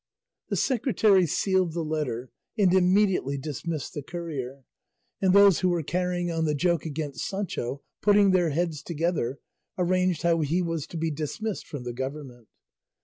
The 0.49 0.55
secretary 0.55 1.27
sealed 1.27 1.73
the 1.73 1.83
letter, 1.83 2.31
and 2.57 2.73
immediately 2.73 3.37
dismissed 3.37 3.93
the 3.93 4.01
courier; 4.01 4.63
and 5.21 5.31
those 5.31 5.59
who 5.59 5.69
were 5.69 5.83
carrying 5.83 6.31
on 6.31 6.45
the 6.45 6.55
joke 6.55 6.87
against 6.87 7.27
Sancho 7.27 7.83
putting 8.01 8.31
their 8.31 8.49
heads 8.49 8.81
together 8.81 9.37
arranged 9.77 10.23
how 10.23 10.39
he 10.39 10.59
was 10.59 10.87
to 10.87 10.97
be 10.97 11.11
dismissed 11.11 11.67
from 11.67 11.83
the 11.83 11.93
government. 11.93 12.47